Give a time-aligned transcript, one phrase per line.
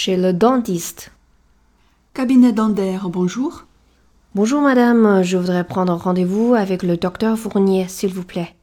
[0.00, 1.10] Chez le dentiste.
[2.14, 3.64] Cabinet dentaire, bonjour.
[4.36, 8.54] Bonjour madame, je voudrais prendre rendez-vous avec le docteur Fournier, s'il vous plaît.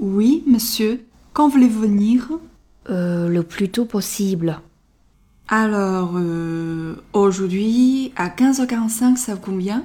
[0.00, 1.04] Oui, monsieur.
[1.34, 2.30] Quand voulez-vous venir?
[2.88, 4.62] Euh, le plus tôt possible.
[5.48, 9.84] Alors, euh, aujourd'hui, à 15h45, ça vous convient?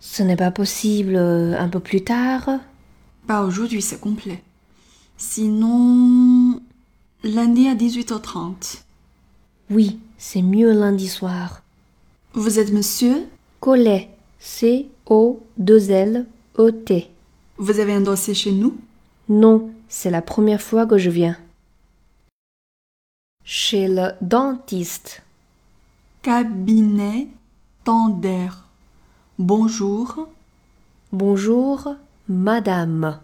[0.00, 2.50] Ce n'est pas possible euh, un peu plus tard?
[3.28, 4.42] Pas aujourd'hui, c'est complet.
[5.16, 6.60] Sinon,
[7.22, 8.82] lundi à 18h30.
[9.70, 11.62] Oui, c'est mieux lundi soir.
[12.32, 13.28] Vous êtes monsieur?
[13.60, 14.10] Collet.
[14.40, 15.46] C-O-2-L-E-T.
[17.56, 18.76] Vous avez un dossier chez nous?
[19.28, 21.36] Non, c'est la première fois que je viens.
[23.44, 25.22] Chez le dentiste.
[26.22, 27.28] Cabinet
[27.84, 28.66] dentaire.
[29.38, 30.26] Bonjour.
[31.12, 31.94] Bonjour,
[32.28, 33.20] madame.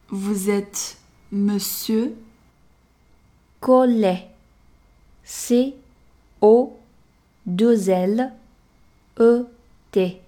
[0.09, 1.00] Vous êtes
[1.31, 2.15] monsieur
[3.59, 4.27] Collet.
[5.23, 5.75] C
[6.41, 6.77] O
[7.45, 8.33] 2 L
[9.19, 9.45] E
[9.91, 10.21] T.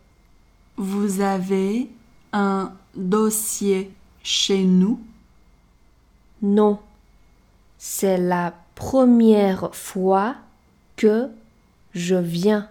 [0.78, 1.90] Vous avez
[2.31, 3.92] un dossier
[4.24, 5.00] chez nous?
[6.42, 6.80] Non.
[7.78, 10.36] C'est la première fois
[10.96, 11.30] que
[11.94, 12.69] je viens.